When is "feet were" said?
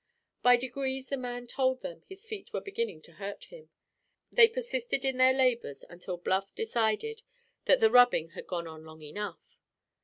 2.25-2.59